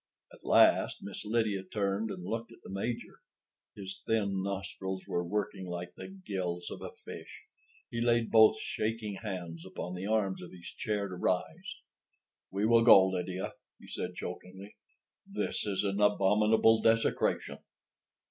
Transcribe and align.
At 0.33 0.43
last 0.43 1.03
Miss 1.03 1.23
Lydia 1.25 1.61
turned 1.63 2.09
and 2.09 2.23
looked 2.25 2.51
at 2.51 2.63
the 2.63 2.71
Major. 2.71 3.19
His 3.75 4.01
thin 4.03 4.41
nostrils 4.41 5.03
were 5.07 5.23
working 5.23 5.67
like 5.67 5.93
the 5.93 6.07
gills 6.07 6.71
of 6.71 6.81
a 6.81 6.89
fish. 7.05 7.43
He 7.91 8.01
laid 8.01 8.31
both 8.31 8.57
shaking 8.59 9.17
hands 9.21 9.63
upon 9.63 9.93
the 9.93 10.07
arms 10.07 10.41
of 10.41 10.53
his 10.53 10.69
chair 10.75 11.07
to 11.07 11.13
rise. 11.13 11.75
"We 12.49 12.65
will 12.65 12.83
go, 12.83 13.09
Lydia," 13.09 13.53
he 13.79 13.89
said 13.89 14.15
chokingly. 14.15 14.75
"This 15.31 15.67
is 15.67 15.83
an 15.83 16.01
abominable—desecration." 16.01 17.59